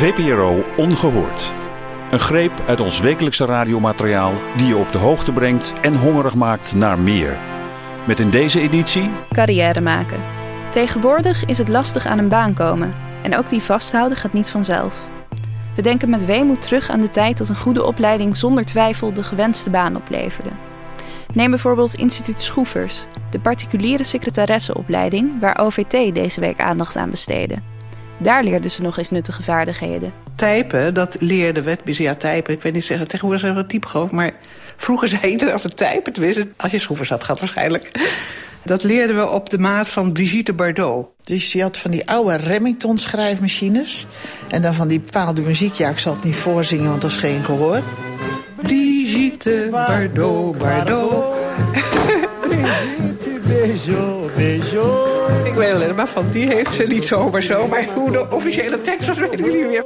[0.00, 1.52] VPRO Ongehoord.
[2.10, 6.74] Een greep uit ons wekelijkse radiomateriaal die je op de hoogte brengt en hongerig maakt
[6.74, 7.38] naar meer.
[8.06, 9.10] Met in deze editie...
[9.32, 10.20] Carrière maken.
[10.70, 12.94] Tegenwoordig is het lastig aan een baan komen.
[13.22, 15.08] En ook die vasthouden gaat niet vanzelf.
[15.76, 19.22] We denken met weemoed terug aan de tijd dat een goede opleiding zonder twijfel de
[19.22, 20.50] gewenste baan opleverde.
[21.34, 27.69] Neem bijvoorbeeld Instituut Schroevers, de particuliere secretaresseopleiding waar OVT deze week aandacht aan besteedde.
[28.22, 30.12] Daar leerden ze nog eens nuttige vaardigheden.
[30.36, 31.78] Typen, dat leerden we.
[31.84, 34.32] Dus ja, typen, ik weet niet zeggen, tegenwoordig zeggen we type geloof maar
[34.76, 36.12] vroeger zei iedereen altijd typen.
[36.12, 37.90] Tenminste, als je schroevers had, gaat waarschijnlijk.
[38.64, 41.06] Dat leerden we op de maat van Brigitte Bardot.
[41.22, 44.06] Dus je had van die oude Remington schrijfmachines.
[44.48, 45.74] En dan van die bepaalde muziek.
[45.74, 47.82] Ja, ik zal het niet voorzingen, want dat is geen gehoor.
[48.62, 51.24] Brigitte Bardot, Bardot.
[52.40, 54.99] Brigitte, beijo, beijo.
[55.60, 57.68] Weet alleen maar van die heeft ze niet zomaar zo.
[57.68, 59.84] Maar hoe de officiële tekst was, weet ik niet meer.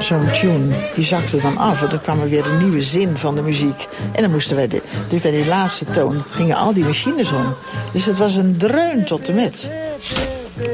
[0.00, 1.82] Zo'n tune, die zakte dan af.
[1.82, 3.88] En dan kwam er weer een nieuwe zin van de muziek.
[4.12, 4.68] En dan moesten wij...
[4.68, 7.54] De, dus bij die laatste toon gingen al die machines om.
[7.92, 9.70] Dus het was een dreun tot de met.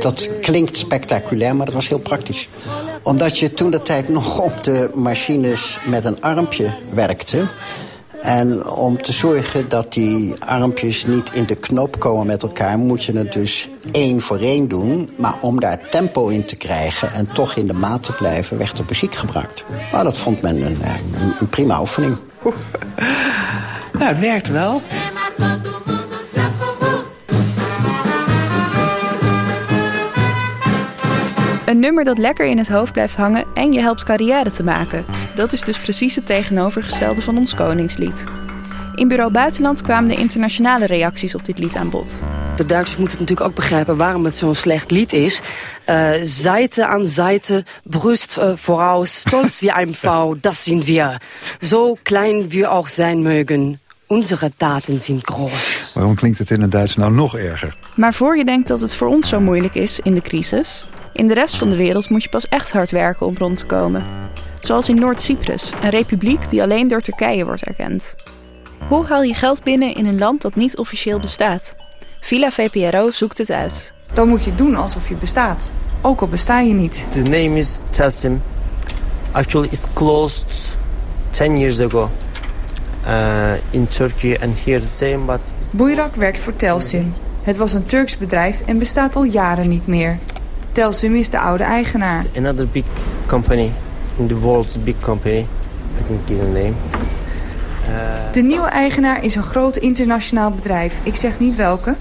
[0.01, 2.49] Dat klinkt spectaculair, maar dat was heel praktisch.
[3.03, 7.47] Omdat je toen de tijd nog op de machines met een armpje werkte...
[8.23, 12.79] En om te zorgen dat die armpjes niet in de knoop komen met elkaar...
[12.79, 15.11] moet je het dus één voor één doen.
[15.17, 18.59] Maar om daar tempo in te krijgen en toch in de maat te blijven...
[18.59, 19.65] werd er muziek gebruikt.
[19.93, 20.79] Nou, dat vond men een,
[21.41, 22.17] een prima oefening.
[23.93, 24.83] Nou, het werkt wel.
[31.73, 35.05] Een nummer dat lekker in het hoofd blijft hangen en je helpt carrière te maken.
[35.35, 38.25] Dat is dus precies het tegenovergestelde van ons Koningslied.
[38.95, 42.25] In Bureau Buitenland kwamen de internationale reacties op dit lied aan bod.
[42.57, 45.41] De Duitsers moeten natuurlijk ook begrijpen waarom het zo'n slecht lied is.
[45.87, 51.19] Uh, Seite aan Seite, Brust uh, voraus, stolz wie ein Pfau, das sind wir.
[51.61, 53.79] So klein wir auch sein mögen.
[54.07, 55.91] Unsere Taten sind groß.
[55.95, 57.77] Waarom klinkt het in het Duits nou nog erger?
[57.95, 60.87] Maar voor je denkt dat het voor ons zo moeilijk is in de crisis...
[61.13, 63.67] in de rest van de wereld moet je pas echt hard werken om rond te
[63.67, 64.05] komen.
[64.61, 68.15] Zoals in Noord-Cyprus, een republiek die alleen door Turkije wordt erkend.
[68.89, 71.77] Hoe haal je geld binnen in een land dat niet officieel bestaat?
[72.21, 73.95] Villa VPRO zoekt het uit.
[74.13, 77.07] Dan moet je doen alsof je bestaat, ook al besta je niet.
[77.11, 78.43] The name is Tassim.
[79.31, 80.79] Actually, it's closed
[81.31, 82.11] 10 years ago.
[83.07, 85.53] Uh, in Turkey and here the same, but...
[85.77, 87.13] Buyrak werkt voor Telsim.
[87.43, 90.19] Het was een Turks bedrijf en bestaat al jaren niet meer.
[90.73, 92.25] Telsim is de oude eigenaar.
[92.37, 92.85] Another big
[93.27, 93.71] company
[94.17, 95.47] in the world, big company.
[96.01, 96.73] I can give a name.
[98.33, 101.01] De nieuwe eigenaar is een groot internationaal bedrijf.
[101.03, 101.97] Ik zeg niet welke,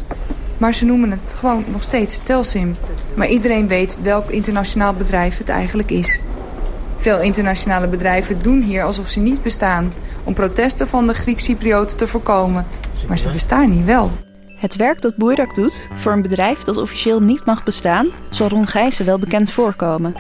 [0.58, 2.76] maar ze noemen het gewoon nog steeds Telsim.
[3.14, 6.22] Maar iedereen weet welk internationaal bedrijf het eigenlijk is.
[6.98, 9.94] Veel internationale bedrijven doen hier alsof ze niet bestaan...
[10.24, 12.66] om protesten van de Griek-Cyprioten te voorkomen.
[13.08, 14.12] Maar ze bestaan niet wel.
[14.62, 18.08] Het werk dat Boerak doet voor een bedrijf dat officieel niet mag bestaan...
[18.30, 20.16] zal Ron Gijssen wel bekend voorkomen.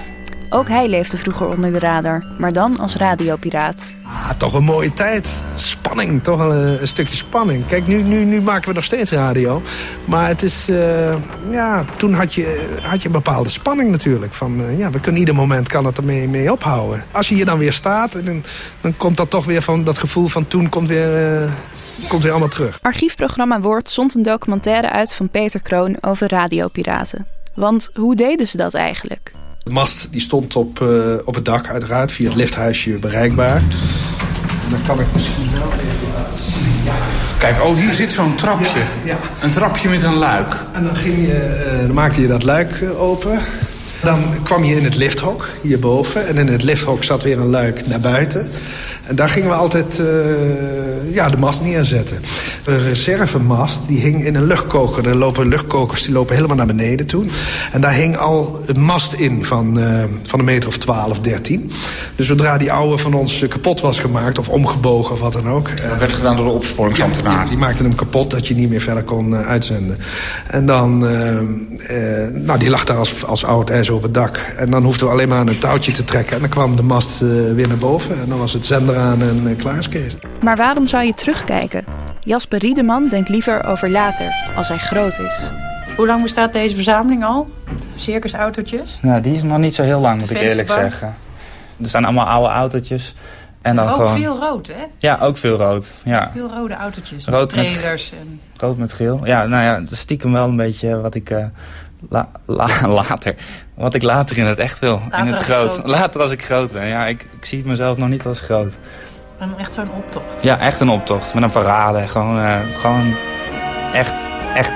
[0.49, 3.81] Ook hij leefde vroeger onder de radar, maar dan als radiopiraat.
[4.03, 5.41] Ah, toch een mooie tijd.
[5.55, 7.65] Spanning, toch een, een, stukje spanning.
[7.65, 9.61] Kijk, nu, nu, nu maken we nog steeds radio.
[10.05, 11.15] Maar het is, uh,
[11.51, 14.33] ja, toen had je, had je een bepaalde spanning natuurlijk.
[14.33, 17.05] Van, uh, ja, we kunnen ieder moment kan het ermee mee ophouden.
[17.11, 18.43] Als je hier dan weer staat, dan,
[18.81, 21.49] dan komt dat toch weer van dat gevoel van toen komt weer...
[22.07, 22.79] komt weer allemaal terug.
[22.81, 27.27] Archiefprogramma Woord zond een documentaire uit van Peter Kroon over radiopiraten.
[27.53, 29.31] Want hoe deden ze dat eigenlijk?
[29.63, 33.55] De mast die stond op, uh, op het dak uiteraard, via het lifthuisje bereikbaar.
[33.55, 36.83] En dan kan ik misschien wel even laten zien.
[36.83, 36.93] Ja.
[37.37, 38.79] Kijk, oh, hier zit zo'n trapje.
[38.79, 39.17] Ja, ja.
[39.41, 40.55] Een trapje met een luik.
[40.71, 43.39] En dan, ging je, uh, dan maakte je dat luik open.
[44.01, 46.27] Dan kwam je in het lifthok, hierboven.
[46.27, 48.49] En in het lifthok zat weer een luik naar buiten.
[49.11, 50.05] En daar gingen we altijd uh,
[51.13, 52.17] ja, de mast neerzetten.
[52.65, 55.07] Een reservemast die hing in een luchtkoker.
[55.07, 57.25] Er lopen luchtkokers die lopen helemaal naar beneden toe.
[57.71, 61.71] En daar hing al een mast in van, uh, van een meter of 12, 13.
[62.15, 64.39] Dus zodra die oude van ons kapot was gemaakt...
[64.39, 65.81] of omgebogen of wat dan ook...
[65.81, 67.43] Dat werd gedaan door de opsporingsambtenaar.
[67.43, 69.97] Ja, die maakte hem kapot dat je niet meer verder kon uitzenden.
[70.47, 70.97] En dan...
[72.33, 74.37] nou, die lag daar als, als oud ijzer op het dak.
[74.55, 76.35] En dan hoefden we alleen maar aan een touwtje te trekken.
[76.35, 77.19] En dan kwam de mast
[77.55, 78.21] weer naar boven.
[78.21, 80.15] En dan was het zender en uh, klaar is Kees.
[80.41, 81.85] Maar waarom zou je terugkijken?
[82.19, 85.51] Jasper Riedeman denkt liever over later, als hij groot is.
[85.95, 87.49] Hoe lang bestaat deze verzameling al?
[87.95, 88.99] Circusautootjes?
[89.01, 91.13] Nou, die is nog niet zo heel lang, moet ik eerlijk zeggen.
[91.81, 93.15] Er staan allemaal oude autootjes.
[93.61, 94.85] En dan ook gewoon, veel rood, hè?
[94.97, 95.93] Ja, ook veel rood.
[96.03, 96.31] Ja.
[96.33, 98.11] Veel rode autootjes, Rood met- trailers.
[98.21, 98.39] En...
[98.57, 99.25] Rood met geel.
[99.25, 101.45] Ja, nou ja, dat is stiekem wel een beetje wat ik eh,
[102.09, 103.35] la- la- later...
[103.75, 105.01] Wat ik later in het echt wil.
[105.09, 105.73] Later in het groot.
[105.73, 106.87] groot- Later als ik groot ben.
[106.87, 108.73] Ja, ik, ik zie mezelf nog niet als groot.
[109.39, 110.43] en echt zo'n optocht.
[110.43, 111.33] Ja, echt een optocht.
[111.33, 112.07] Met een parade.
[112.07, 113.15] Gewoon, eh, gewoon
[113.93, 114.13] echt,
[114.55, 114.73] echt...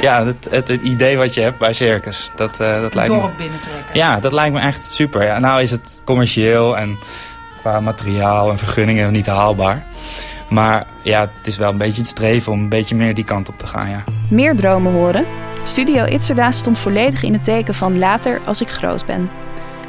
[0.00, 2.30] Ja, het, het, het idee wat je hebt bij circus.
[2.36, 3.18] Dat, eh, dat lijkt me...
[3.20, 3.84] dorp binnentrekken.
[3.92, 5.24] Ja, dat lijkt me echt super.
[5.24, 6.98] Ja, nou is het commercieel en
[7.60, 9.84] qua materiaal en vergunningen niet haalbaar.
[10.48, 13.48] Maar ja, het is wel een beetje het streven om een beetje meer die kant
[13.48, 14.04] op te gaan, ja.
[14.30, 15.24] Meer dromen horen?
[15.68, 19.30] Studio Itzerda stond volledig in het teken van later als ik groot ben.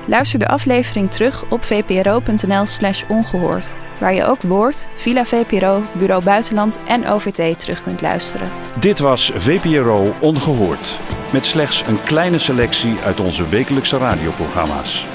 [0.05, 3.67] Luister de aflevering terug op vpro.nl slash ongehoord,
[3.99, 8.49] waar je ook Woord, Villa VPRO, Bureau Buitenland en OVT terug kunt luisteren.
[8.79, 10.97] Dit was VPRO Ongehoord.
[11.31, 15.05] Met slechts een kleine selectie uit onze wekelijkse radioprogramma's.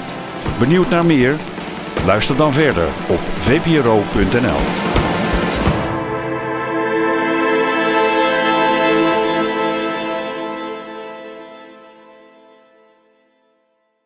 [0.59, 1.35] Benieuwd naar meer?
[2.05, 4.84] Luister dan verder op vpro.nl.